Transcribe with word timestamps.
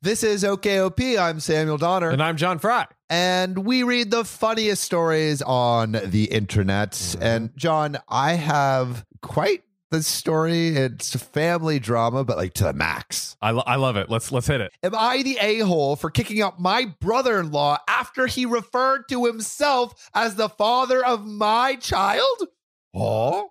This 0.00 0.22
is 0.22 0.44
OKOP. 0.44 1.18
I'm 1.18 1.40
Samuel 1.40 1.76
Donner. 1.76 2.10
And 2.10 2.22
I'm 2.22 2.36
John 2.36 2.60
Fry. 2.60 2.86
And 3.10 3.66
we 3.66 3.82
read 3.82 4.12
the 4.12 4.24
funniest 4.24 4.84
stories 4.84 5.42
on 5.42 5.90
the 6.04 6.26
internet. 6.26 6.92
Mm-hmm. 6.92 7.22
And 7.22 7.56
John, 7.56 7.98
I 8.08 8.34
have 8.34 9.04
quite 9.22 9.64
the 9.90 10.04
story. 10.04 10.68
It's 10.68 11.16
a 11.16 11.18
family 11.18 11.80
drama, 11.80 12.22
but 12.22 12.36
like 12.36 12.54
to 12.54 12.64
the 12.64 12.72
max. 12.74 13.36
I, 13.42 13.50
lo- 13.50 13.64
I 13.66 13.74
love 13.74 13.96
it. 13.96 14.08
Let's 14.08 14.30
let's 14.30 14.46
hit 14.46 14.60
it. 14.60 14.70
Am 14.84 14.94
I 14.94 15.24
the 15.24 15.36
a 15.40 15.58
hole 15.60 15.96
for 15.96 16.10
kicking 16.10 16.40
out 16.40 16.60
my 16.60 16.94
brother 17.00 17.40
in 17.40 17.50
law 17.50 17.78
after 17.88 18.28
he 18.28 18.46
referred 18.46 19.08
to 19.08 19.24
himself 19.24 20.10
as 20.14 20.36
the 20.36 20.48
father 20.48 21.04
of 21.04 21.26
my 21.26 21.74
child? 21.74 22.46
Oh, 22.94 23.50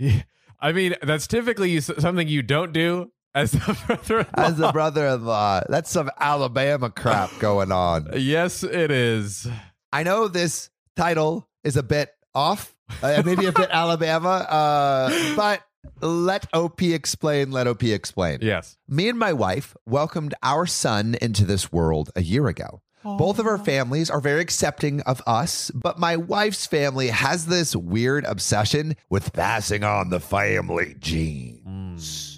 I 0.60 0.72
mean, 0.72 0.96
that's 1.00 1.28
typically 1.28 1.80
something 1.80 2.26
you 2.26 2.42
don't 2.42 2.72
do 2.72 3.12
as 3.36 3.52
the 3.52 3.78
brother. 3.86 4.26
as 4.34 4.56
the 4.56 4.72
brother 4.72 5.06
in 5.06 5.24
law. 5.24 5.60
That's 5.68 5.90
some 5.90 6.10
Alabama 6.18 6.90
crap 6.90 7.30
going 7.38 7.70
on. 7.70 8.08
yes, 8.16 8.64
it 8.64 8.90
is. 8.90 9.46
I 9.92 10.02
know 10.02 10.26
this 10.26 10.70
title 10.96 11.48
is 11.62 11.76
a 11.76 11.82
bit 11.82 12.10
off, 12.34 12.74
uh, 13.02 13.22
maybe 13.24 13.46
a 13.46 13.52
bit 13.52 13.68
Alabama, 13.72 14.28
uh, 14.28 15.36
but 15.36 15.62
let 16.00 16.46
OP 16.52 16.82
explain. 16.82 17.50
Let 17.52 17.66
OP 17.68 17.84
explain. 17.84 18.38
Yes. 18.42 18.76
Me 18.88 19.08
and 19.08 19.18
my 19.18 19.32
wife 19.32 19.76
welcomed 19.86 20.34
our 20.42 20.66
son 20.66 21.16
into 21.20 21.44
this 21.44 21.70
world 21.70 22.10
a 22.16 22.22
year 22.22 22.48
ago. 22.48 22.82
Both 23.04 23.38
of 23.38 23.46
our 23.46 23.56
families 23.58 24.10
are 24.10 24.20
very 24.20 24.40
accepting 24.40 25.00
of 25.02 25.22
us, 25.28 25.70
but 25.70 25.96
my 25.96 26.16
wife's 26.16 26.66
family 26.66 27.06
has 27.06 27.46
this 27.46 27.76
weird 27.76 28.24
obsession 28.24 28.96
with 29.08 29.32
passing 29.32 29.84
on 29.84 30.10
the 30.10 30.18
family 30.18 30.96
genes, 30.98 32.35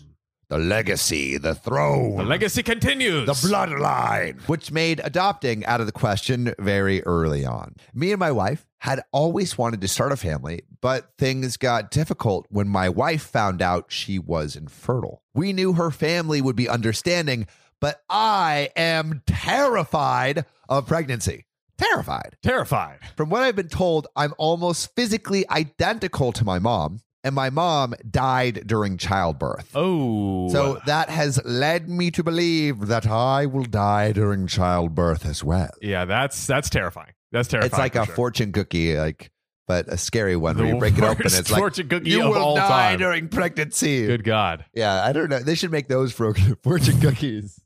the 0.51 0.59
legacy, 0.59 1.37
the 1.39 1.55
throne, 1.55 2.17
The 2.17 2.25
legacy 2.25 2.63
continues. 2.63 3.27
the 3.27 3.33
bloodline, 3.49 4.41
which 4.49 4.71
made 4.73 5.01
adopting 5.05 5.65
out 5.67 5.81
of 5.81 5.87
the 5.87 5.93
question 5.93 6.55
very 6.59 7.03
early 7.05 7.45
on. 7.45 7.75
Me 7.95 8.13
and 8.13 8.19
my 8.21 8.33
wife 8.33 8.67
had 8.79 9.03
always 9.13 9.59
wanted 9.59 9.81
to 9.83 9.89
start 9.89 10.13
a 10.13 10.17
family, 10.17 10.63
but 10.81 11.11
things 11.19 11.57
got 11.57 11.91
difficult 11.91 12.47
when 12.49 12.69
my 12.69 12.89
wife 12.89 13.23
found 13.23 13.61
out 13.61 13.87
she 13.93 14.19
was 14.19 14.57
infertile. 14.57 15.23
We 15.35 15.53
knew 15.53 15.75
her 15.75 15.91
family 15.91 16.41
would 16.41 16.57
be 16.57 16.69
understanding, 16.69 17.47
but 17.81 18.03
I 18.09 18.71
am 18.77 19.23
terrified 19.27 20.45
of 20.69 20.87
pregnancy. 20.87 21.45
Terrified. 21.77 22.37
Terrified. 22.43 22.99
From 23.17 23.29
what 23.31 23.43
I've 23.43 23.55
been 23.55 23.69
told, 23.69 24.09
I'm 24.17 24.35
almost 24.39 24.95
physically 24.97 25.49
identical 25.49 26.33
to 26.33 26.45
my 26.45 26.59
mom, 26.59 27.01
and 27.25 27.35
my 27.35 27.51
mom 27.51 27.95
died 28.09 28.63
during 28.67 28.97
childbirth. 28.97 29.71
Oh. 29.75 30.49
So 30.51 30.81
that 30.87 31.11
has 31.11 31.41
led 31.45 31.89
me 31.89 32.11
to 32.13 32.23
believe 32.23 32.87
that 32.87 33.07
I 33.07 33.47
will 33.47 33.65
die 33.65 34.13
during 34.13 34.47
childbirth 34.47 35.27
as 35.27 35.43
well. 35.43 35.71
yeah, 35.83 36.05
that's 36.05 36.47
that's 36.47 36.71
terrifying. 36.71 37.13
That's 37.33 37.49
terrifying. 37.49 37.71
It's 37.71 37.79
like 37.79 37.97
a 37.97 38.07
sure. 38.07 38.15
fortune 38.15 38.53
cookie, 38.53 38.97
like 38.97 39.31
but 39.67 39.87
a 39.89 39.99
scary 39.99 40.35
one 40.35 40.57
The 40.57 40.63
where 40.63 40.73
you 40.73 40.79
break 40.79 40.97
it 40.97 41.05
open. 41.05 41.27
It's 41.27 41.51
like 41.51 41.61
fortune 41.61 41.89
cookie 41.89 42.11
you 42.11 42.21
will 42.21 42.55
die 42.55 42.91
time. 42.91 42.99
during 42.99 43.29
pregnancy. 43.29 44.07
Good 44.07 44.25
God. 44.25 44.65
Yeah, 44.75 45.05
I 45.05 45.13
don't 45.13 45.29
know. 45.29 45.41
They 45.41 45.55
should 45.55 45.71
make 45.71 45.89
those 45.89 46.13
for 46.13 46.35
fortune 46.63 47.01
cookies. 47.01 47.61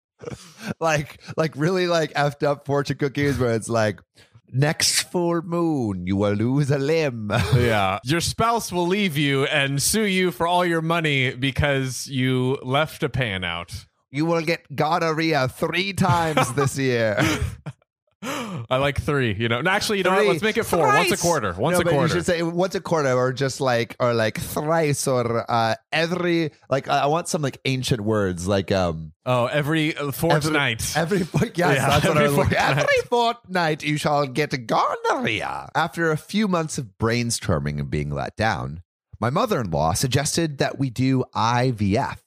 like, 0.80 1.20
like 1.36 1.54
really 1.56 1.88
like 1.88 2.12
effed 2.14 2.46
up 2.46 2.64
fortune 2.64 2.96
cookies 2.96 3.38
where 3.38 3.54
it's 3.54 3.68
like 3.68 4.00
next 4.52 5.02
full 5.10 5.42
moon 5.42 6.06
you 6.06 6.16
will 6.16 6.34
lose 6.34 6.70
a 6.70 6.78
limb. 6.78 7.30
Yeah. 7.56 7.98
Your 8.04 8.20
spouse 8.20 8.70
will 8.72 8.86
leave 8.86 9.16
you 9.16 9.44
and 9.46 9.80
sue 9.82 10.04
you 10.06 10.30
for 10.30 10.46
all 10.46 10.64
your 10.64 10.82
money 10.82 11.34
because 11.34 12.06
you 12.08 12.58
left 12.62 13.02
a 13.02 13.08
pan 13.08 13.44
out. 13.44 13.86
you 14.10 14.26
will 14.26 14.42
get 14.42 14.60
gonorrhea 14.76 15.48
three 15.48 15.92
times 15.94 16.52
this 16.52 16.76
year. 16.78 17.16
I 18.70 18.76
like 18.76 19.00
three, 19.00 19.34
you 19.34 19.48
know. 19.48 19.58
And 19.58 19.66
actually, 19.66 19.98
you 19.98 20.04
know 20.04 20.12
what? 20.12 20.26
Let's 20.26 20.42
make 20.42 20.56
it 20.56 20.62
four. 20.62 20.86
Once 20.86 21.10
a 21.10 21.16
quarter. 21.16 21.52
Once 21.54 21.74
no, 21.74 21.80
a 21.80 21.84
quarter. 21.84 22.06
You 22.06 22.08
should 22.08 22.26
say 22.26 22.42
once 22.42 22.74
a 22.74 22.80
quarter, 22.80 23.12
or 23.12 23.32
just 23.32 23.60
like, 23.60 23.96
or 23.98 24.14
like 24.14 24.38
thrice, 24.38 25.08
or 25.08 25.50
uh, 25.50 25.74
every. 25.92 26.52
Like, 26.70 26.86
I 26.88 27.06
want 27.06 27.28
some 27.28 27.42
like 27.42 27.58
ancient 27.64 28.00
words, 28.00 28.46
like 28.46 28.70
um, 28.70 29.12
oh, 29.26 29.46
every 29.46 29.96
uh, 29.96 30.12
fortnight. 30.12 30.96
every. 30.96 31.18
Yes, 31.18 31.56
Yeah, 31.56 31.88
that's 31.88 32.06
what 32.06 32.16
I 32.16 32.24
every 32.24 32.36
was 32.36 32.46
fortnight. 32.48 32.78
Every 32.78 33.02
fortnight, 33.08 33.82
you 33.82 33.96
shall 33.96 34.26
get 34.26 34.66
gonorrhea. 34.66 35.70
After 35.74 36.10
a 36.10 36.16
few 36.16 36.46
months 36.46 36.78
of 36.78 36.98
brainstorming 36.98 37.80
and 37.80 37.90
being 37.90 38.10
let 38.10 38.36
down, 38.36 38.82
my 39.18 39.30
mother-in-law 39.30 39.94
suggested 39.94 40.58
that 40.58 40.78
we 40.78 40.90
do 40.90 41.24
IVF 41.34 42.18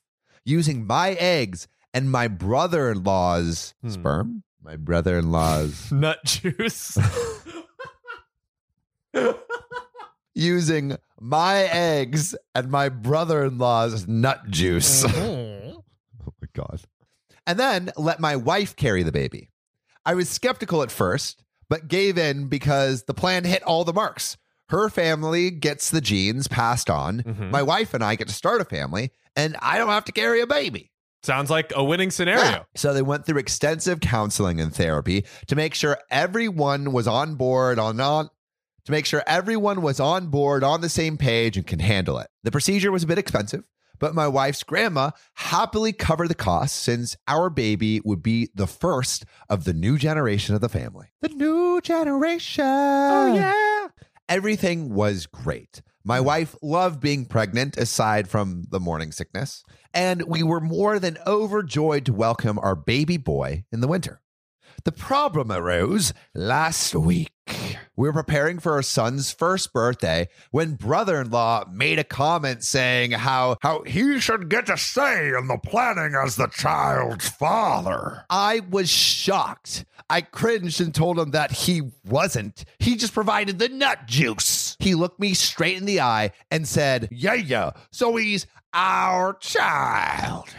using 0.46 0.86
my 0.86 1.12
eggs 1.12 1.68
and 1.94 2.12
my 2.12 2.28
brother-in-law's 2.28 3.74
Hmm. 3.82 3.90
sperm. 3.90 4.44
My 4.66 4.78
brother-in-law's 4.78 5.92
Nut 5.92 6.18
juice. 6.26 6.98
using 10.34 10.98
my 11.20 11.58
eggs 11.66 12.36
and 12.56 12.70
my 12.72 12.90
brother-in-law's 12.90 14.08
nut 14.08 14.42
juice. 14.50 15.04
Mm-hmm. 15.06 15.78
oh 16.28 16.34
my 16.42 16.48
god. 16.54 16.82
And 17.46 17.60
then 17.60 17.92
let 17.96 18.20
my 18.20 18.36
wife 18.36 18.76
carry 18.76 19.04
the 19.04 19.12
baby. 19.12 19.50
I 20.04 20.16
was 20.16 20.30
skeptical 20.30 20.82
at 20.82 20.92
first, 20.92 21.44
but 21.70 21.88
gave 21.88 22.18
in 22.18 22.48
because 22.48 23.04
the 23.04 23.14
plan 23.14 23.44
hit 23.44 23.62
all 23.64 23.84
the 23.84 23.94
marks. 23.94 24.36
Her 24.70 24.90
family 24.90 25.52
gets 25.52 25.92
the 25.92 26.02
genes 26.02 26.48
passed 26.48 26.90
on. 26.90 27.22
Mhm. 27.22 27.52
My 27.52 27.62
wife 27.62 27.94
and 27.94 28.04
I 28.04 28.16
get 28.16 28.28
to 28.30 28.34
start 28.34 28.62
a 28.62 28.66
family, 28.66 29.12
and 29.36 29.56
I 29.62 29.78
don't 29.78 29.90
have 29.90 30.06
to 30.06 30.12
carry 30.12 30.42
a 30.42 30.48
baby. 30.48 30.92
Sounds 31.26 31.50
like 31.50 31.74
a 31.76 31.84
winning 31.84 32.12
scenario. 32.12 32.68
So 32.76 32.94
they 32.94 33.02
went 33.02 33.26
through 33.26 33.40
extensive 33.40 34.00
counseling 34.00 34.60
and 34.60 34.74
therapy 34.74 35.26
to 35.48 35.56
make 35.56 35.74
sure 35.74 35.98
everyone 36.12 36.92
was 36.92 37.08
on 37.08 37.34
board 37.34 37.80
on 37.80 38.00
on 38.00 38.30
to 38.86 38.92
make 38.92 39.08
sure 39.08 39.24
everyone 39.26 39.82
was 39.82 40.00
on 40.00 40.28
board 40.28 40.64
on 40.64 40.82
the 40.82 40.90
same 40.90 41.18
page 41.18 41.58
and 41.58 41.66
can 41.66 41.80
handle 41.80 42.20
it. 42.20 42.28
The 42.44 42.52
procedure 42.52 42.92
was 42.92 43.02
a 43.02 43.08
bit 43.08 43.18
expensive, 43.18 43.64
but 43.98 44.14
my 44.14 44.28
wife's 44.28 44.62
grandma 44.62 45.12
happily 45.34 45.94
covered 45.94 46.28
the 46.28 46.36
costs 46.36 46.80
since 46.80 47.18
our 47.28 47.50
baby 47.50 48.02
would 48.06 48.22
be 48.22 48.50
the 48.54 48.68
first 48.68 49.26
of 49.50 49.64
the 49.64 49.74
new 49.74 49.98
generation 49.98 50.54
of 50.54 50.62
the 50.62 50.70
family. 50.70 51.08
The 51.22 51.30
new 51.30 51.82
generation. 51.82 52.66
Oh 52.66 53.34
yeah. 53.34 53.88
Everything 54.30 54.94
was 54.94 55.26
great. 55.26 55.82
My 56.08 56.20
wife 56.20 56.56
loved 56.62 57.00
being 57.00 57.26
pregnant 57.26 57.78
aside 57.78 58.28
from 58.28 58.66
the 58.70 58.80
morning 58.80 59.12
sickness, 59.12 59.64
and 59.92 60.22
we 60.28 60.44
were 60.44 60.60
more 60.60 61.00
than 61.00 61.18
overjoyed 61.26 62.06
to 62.06 62.14
welcome 62.14 62.60
our 62.60 62.76
baby 62.76 63.18
boy 63.18 63.66
in 63.72 63.82
the 63.82 63.88
winter. 63.88 64.22
The 64.84 64.92
problem 64.92 65.52
arose 65.52 66.14
last 66.36 66.94
week. 66.94 67.32
We 67.96 68.08
were 68.08 68.14
preparing 68.14 68.60
for 68.60 68.74
our 68.74 68.84
son's 68.84 69.32
first 69.32 69.74
birthday 69.74 70.28
when 70.52 70.76
brother-in-law 70.76 71.70
made 71.72 71.98
a 71.98 72.04
comment 72.04 72.64
saying 72.64 73.12
how 73.12 73.58
how 73.62 73.82
he 73.84 74.20
should 74.20 74.48
get 74.48 74.70
a 74.70 74.78
say 74.78 75.30
in 75.30 75.48
the 75.48 75.58
planning 75.58 76.14
as 76.14 76.36
the 76.36 76.48
child's 76.48 77.30
father. 77.30 78.26
I 78.30 78.62
was 78.70 78.92
shocked. 78.92 79.86
I 80.08 80.22
cringed 80.22 80.82
and 80.82 80.94
told 80.94 81.18
him 81.18 81.32
that 81.32 81.52
he 81.52 81.82
wasn't. 82.08 82.64
He 82.78 82.96
just 82.96 83.14
provided 83.14 83.58
the 83.58 83.70
nut 83.70 84.06
juice. 84.06 84.65
He 84.80 84.96
looked 84.96 85.20
me 85.20 85.34
straight 85.34 85.78
in 85.78 85.86
the 85.86 86.02
eye 86.02 86.32
and 86.52 86.68
said, 86.68 87.08
"Yeah, 87.12 87.34
yeah. 87.34 87.72
So 87.92 88.16
he's 88.16 88.48
our 88.74 89.34
child." 89.36 90.50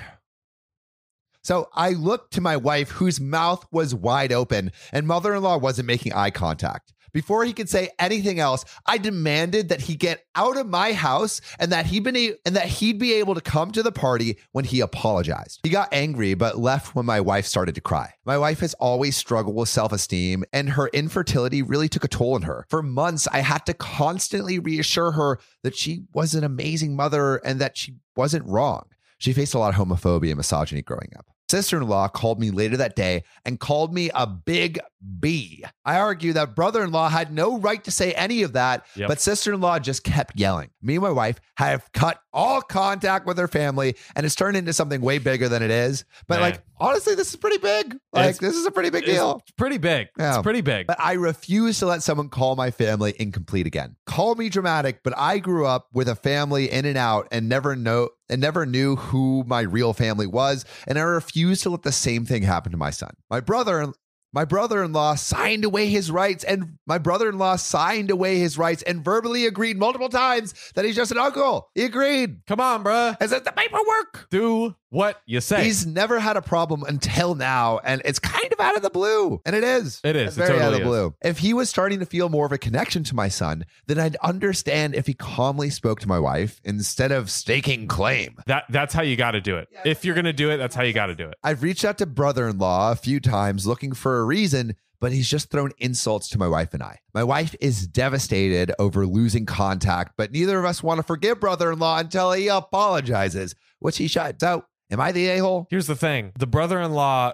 So 1.42 1.68
I 1.74 1.90
looked 1.90 2.32
to 2.32 2.40
my 2.40 2.56
wife, 2.56 2.90
whose 2.90 3.20
mouth 3.20 3.64
was 3.70 3.94
wide 3.94 4.32
open, 4.32 4.72
and 4.90 5.06
mother 5.06 5.32
in 5.34 5.44
law 5.44 5.56
wasn't 5.58 5.86
making 5.86 6.12
eye 6.12 6.30
contact. 6.30 6.92
Before 7.16 7.46
he 7.46 7.54
could 7.54 7.70
say 7.70 7.88
anything 7.98 8.40
else, 8.40 8.66
I 8.84 8.98
demanded 8.98 9.70
that 9.70 9.80
he 9.80 9.94
get 9.94 10.26
out 10.34 10.58
of 10.58 10.66
my 10.66 10.92
house 10.92 11.40
and 11.58 11.72
that 11.72 11.86
he 11.86 11.98
been 11.98 12.14
a- 12.14 12.34
and 12.44 12.54
that 12.56 12.66
he'd 12.66 12.98
be 12.98 13.14
able 13.14 13.34
to 13.34 13.40
come 13.40 13.70
to 13.70 13.82
the 13.82 13.90
party 13.90 14.36
when 14.52 14.66
he 14.66 14.80
apologized. 14.80 15.60
He 15.62 15.70
got 15.70 15.88
angry 15.92 16.34
but 16.34 16.58
left 16.58 16.94
when 16.94 17.06
my 17.06 17.22
wife 17.22 17.46
started 17.46 17.74
to 17.76 17.80
cry. 17.80 18.12
My 18.26 18.36
wife 18.36 18.60
has 18.60 18.74
always 18.74 19.16
struggled 19.16 19.56
with 19.56 19.70
self-esteem 19.70 20.44
and 20.52 20.68
her 20.68 20.88
infertility 20.88 21.62
really 21.62 21.88
took 21.88 22.04
a 22.04 22.08
toll 22.08 22.34
on 22.34 22.42
her. 22.42 22.66
For 22.68 22.82
months 22.82 23.26
I 23.32 23.38
had 23.38 23.64
to 23.64 23.72
constantly 23.72 24.58
reassure 24.58 25.12
her 25.12 25.38
that 25.62 25.74
she 25.74 26.02
was 26.12 26.34
an 26.34 26.44
amazing 26.44 26.96
mother 26.96 27.36
and 27.36 27.62
that 27.62 27.78
she 27.78 27.96
wasn't 28.14 28.44
wrong. 28.44 28.88
She 29.16 29.32
faced 29.32 29.54
a 29.54 29.58
lot 29.58 29.74
of 29.74 29.80
homophobia 29.80 30.32
and 30.32 30.36
misogyny 30.36 30.82
growing 30.82 31.14
up. 31.18 31.24
Sister 31.48 31.76
in 31.76 31.86
law 31.86 32.08
called 32.08 32.40
me 32.40 32.50
later 32.50 32.76
that 32.78 32.96
day 32.96 33.22
and 33.44 33.60
called 33.60 33.94
me 33.94 34.10
a 34.14 34.26
big 34.26 34.80
B. 35.20 35.64
I 35.84 35.96
argue 35.98 36.32
that 36.32 36.56
brother 36.56 36.82
in 36.82 36.90
law 36.90 37.08
had 37.08 37.32
no 37.32 37.58
right 37.58 37.82
to 37.84 37.90
say 37.92 38.12
any 38.14 38.42
of 38.42 38.54
that, 38.54 38.84
Yep. 38.96 39.08
but 39.08 39.20
sister 39.20 39.52
in 39.52 39.60
law 39.60 39.78
just 39.78 40.02
kept 40.02 40.38
yelling. 40.38 40.70
Me 40.82 40.96
and 40.96 41.02
my 41.02 41.10
wife 41.12 41.38
have 41.58 41.88
cut 41.92 42.18
all 42.32 42.60
contact 42.60 43.26
with 43.26 43.38
her 43.38 43.46
family 43.46 43.94
and 44.16 44.26
it's 44.26 44.34
turned 44.34 44.56
into 44.56 44.72
something 44.72 45.00
way 45.00 45.18
bigger 45.18 45.48
than 45.48 45.62
it 45.62 45.70
is. 45.70 46.04
But, 46.26 46.40
Man. 46.40 46.50
like, 46.50 46.62
honestly, 46.78 47.14
this 47.14 47.30
is 47.30 47.36
pretty 47.36 47.58
big. 47.58 47.96
Like, 48.12 48.24
It's- 48.30 48.38
this 48.38 48.56
is 48.56 48.66
a 48.66 48.70
pretty 48.72 48.90
big 48.90 49.04
It's 49.04 49.12
deal. 49.12 49.40
pretty 49.56 49.78
big. 49.78 50.08
Yeah. 50.18 50.34
It's 50.34 50.42
pretty 50.42 50.62
big. 50.62 50.88
But 50.88 50.98
I 51.00 51.12
refuse 51.12 51.78
to 51.78 51.86
let 51.86 52.02
someone 52.02 52.28
call 52.28 52.56
my 52.56 52.72
family 52.72 53.14
incomplete 53.20 53.66
again. 53.68 53.94
Call 54.06 54.34
me 54.34 54.48
dramatic, 54.48 55.02
but 55.04 55.14
I 55.16 55.38
grew 55.38 55.66
up 55.66 55.86
with 55.92 56.08
a 56.08 56.16
family 56.16 56.68
in 56.70 56.84
and 56.84 56.98
out 56.98 57.28
and 57.30 57.48
never 57.48 57.76
know 57.76 58.08
and 58.28 58.40
never 58.40 58.66
knew 58.66 58.96
who 58.96 59.44
my 59.46 59.60
real 59.60 59.92
family 59.92 60.26
was, 60.26 60.64
and 60.86 60.98
I 60.98 61.02
refused 61.02 61.62
to 61.64 61.70
let 61.70 61.82
the 61.82 61.92
same 61.92 62.24
thing 62.26 62.42
happen 62.42 62.72
to 62.72 62.78
my 62.78 62.90
son. 62.90 63.14
My 63.30 63.40
brother 63.40 63.92
my 64.32 64.44
brother-in-law 64.44 65.14
signed 65.14 65.64
away 65.64 65.88
his 65.88 66.10
rights 66.10 66.44
and 66.44 66.78
my 66.86 66.98
brother-in-law 66.98 67.56
signed 67.56 68.10
away 68.10 68.38
his 68.38 68.58
rights 68.58 68.82
and 68.82 69.04
verbally 69.04 69.46
agreed 69.46 69.78
multiple 69.78 70.08
times 70.08 70.54
that 70.74 70.84
he's 70.84 70.96
just 70.96 71.10
an 71.10 71.18
uncle. 71.18 71.68
He 71.74 71.84
agreed. 71.84 72.40
Come 72.46 72.60
on, 72.60 72.84
bruh. 72.84 73.16
I 73.20 73.26
said 73.26 73.44
the 73.44 73.52
paperwork. 73.52 74.28
Do 74.30 74.74
what 74.90 75.20
you 75.26 75.40
say. 75.40 75.64
He's 75.64 75.84
never 75.84 76.18
had 76.20 76.36
a 76.36 76.42
problem 76.42 76.84
until 76.84 77.34
now, 77.34 77.80
and 77.84 78.00
it's 78.04 78.18
kind 78.18 78.50
of 78.52 78.60
out 78.60 78.76
of 78.76 78.82
the 78.82 78.90
blue. 78.90 79.40
And 79.44 79.54
it 79.56 79.64
is. 79.64 80.00
It 80.04 80.16
is. 80.16 80.28
It's 80.28 80.36
It 80.38 80.52
very 80.52 80.60
out 80.60 80.72
of 80.72 80.78
the 80.78 80.84
blue. 80.84 81.14
If 81.22 81.38
he 81.38 81.52
was 81.52 81.68
starting 81.68 81.98
to 81.98 82.06
feel 82.06 82.28
more 82.28 82.46
of 82.46 82.52
a 82.52 82.58
connection 82.58 83.02
to 83.04 83.14
my 83.14 83.28
son, 83.28 83.64
then 83.86 83.98
I'd 83.98 84.16
understand 84.16 84.94
if 84.94 85.06
he 85.06 85.14
calmly 85.14 85.70
spoke 85.70 86.00
to 86.00 86.08
my 86.08 86.18
wife 86.18 86.60
instead 86.64 87.10
of 87.12 87.30
staking 87.30 87.88
claim. 87.88 88.36
that 88.46 88.64
that's 88.70 88.94
how 88.94 89.02
you 89.02 89.16
got 89.16 89.32
to 89.32 89.40
do 89.40 89.56
it. 89.56 89.68
If 89.84 90.04
you're 90.04 90.14
gonna 90.14 90.32
do 90.32 90.50
it, 90.50 90.56
that's 90.58 90.74
how 90.74 90.82
you 90.82 90.92
got 90.92 91.06
to 91.06 91.14
do 91.14 91.28
it. 91.28 91.34
I've 91.42 91.62
reached 91.62 91.84
out 91.84 91.98
to 91.98 92.06
brother 92.06 92.48
in 92.48 92.58
law 92.58 92.92
a 92.92 92.96
few 92.96 93.18
times 93.20 93.66
looking 93.66 93.92
for 93.92 94.15
a 94.18 94.24
reason, 94.24 94.76
but 95.00 95.12
he's 95.12 95.28
just 95.28 95.50
thrown 95.50 95.72
insults 95.78 96.28
to 96.30 96.38
my 96.38 96.48
wife 96.48 96.72
and 96.74 96.82
I. 96.82 96.98
My 97.14 97.22
wife 97.24 97.54
is 97.60 97.86
devastated 97.86 98.72
over 98.78 99.06
losing 99.06 99.44
contact, 99.46 100.12
but 100.16 100.32
neither 100.32 100.58
of 100.58 100.64
us 100.64 100.82
want 100.82 100.98
to 100.98 101.02
forgive 101.02 101.40
brother 101.40 101.70
in 101.72 101.78
law 101.78 101.98
until 101.98 102.32
he 102.32 102.48
apologizes, 102.48 103.54
which 103.78 103.98
he 103.98 104.08
should. 104.08 104.40
So, 104.40 104.64
am 104.90 105.00
I 105.00 105.12
the 105.12 105.26
a 105.28 105.38
hole? 105.38 105.66
Here's 105.70 105.86
the 105.86 105.96
thing: 105.96 106.32
the 106.38 106.46
brother-in-law 106.46 107.32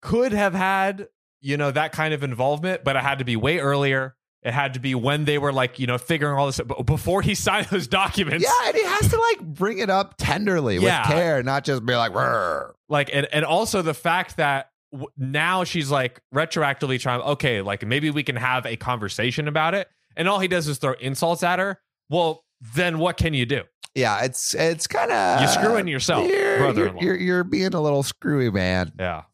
could 0.00 0.32
have 0.32 0.54
had 0.54 1.08
you 1.40 1.56
know 1.56 1.70
that 1.70 1.92
kind 1.92 2.14
of 2.14 2.22
involvement, 2.22 2.84
but 2.84 2.96
it 2.96 3.02
had 3.02 3.18
to 3.18 3.24
be 3.24 3.36
way 3.36 3.58
earlier. 3.58 4.16
It 4.42 4.52
had 4.52 4.74
to 4.74 4.80
be 4.80 4.96
when 4.96 5.24
they 5.24 5.38
were 5.38 5.52
like 5.52 5.78
you 5.78 5.86
know 5.86 5.98
figuring 5.98 6.36
all 6.36 6.46
this 6.46 6.60
b- 6.60 6.82
before 6.84 7.22
he 7.22 7.34
signed 7.36 7.66
those 7.66 7.86
documents. 7.86 8.44
Yeah, 8.44 8.68
and 8.68 8.76
he 8.76 8.84
has 8.84 9.08
to 9.08 9.20
like 9.20 9.40
bring 9.54 9.78
it 9.78 9.88
up 9.90 10.14
tenderly 10.18 10.78
Yeah. 10.78 11.02
with 11.02 11.16
care, 11.16 11.42
not 11.44 11.64
just 11.64 11.84
be 11.86 11.94
like, 11.94 12.12
"Rrr." 12.12 12.72
like 12.88 13.10
and, 13.12 13.26
and 13.32 13.44
also 13.44 13.82
the 13.82 13.94
fact 13.94 14.36
that 14.38 14.70
w- 14.92 15.08
now 15.16 15.64
she's 15.64 15.90
like 15.90 16.20
retroactively 16.34 17.00
trying 17.00 17.20
okay 17.22 17.62
like 17.62 17.84
maybe 17.84 18.10
we 18.10 18.22
can 18.22 18.36
have 18.36 18.66
a 18.66 18.76
conversation 18.76 19.48
about 19.48 19.74
it 19.74 19.88
and 20.16 20.28
all 20.28 20.38
he 20.38 20.48
does 20.48 20.68
is 20.68 20.78
throw 20.78 20.92
insults 21.00 21.42
at 21.42 21.58
her 21.58 21.80
well 22.10 22.44
then 22.74 22.98
what 22.98 23.16
can 23.16 23.34
you 23.34 23.46
do 23.46 23.62
yeah, 23.94 24.22
it's 24.24 24.54
it's 24.54 24.86
kind 24.86 25.12
of 25.12 25.40
You're 25.40 25.48
screwing 25.50 25.86
yourself, 25.86 26.26
brother-in-law. 26.26 27.02
You're, 27.02 27.14
you're 27.14 27.20
you're 27.20 27.44
being 27.44 27.74
a 27.74 27.80
little 27.80 28.02
screwy, 28.02 28.50
man. 28.50 28.92
yeah 28.98 29.24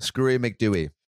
Screwy 0.00 0.36
McDewey. 0.38 0.90